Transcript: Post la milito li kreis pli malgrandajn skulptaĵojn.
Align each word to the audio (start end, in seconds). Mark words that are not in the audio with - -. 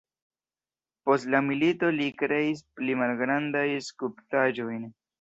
Post 1.09 1.29
la 1.35 1.41
milito 1.51 1.91
li 1.99 2.09
kreis 2.23 2.65
pli 2.81 2.99
malgrandajn 3.05 3.89
skulptaĵojn. 3.93 4.95